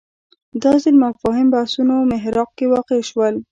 [0.63, 3.35] دا ځل مفاهیم بحثونو محراق کې واقع شول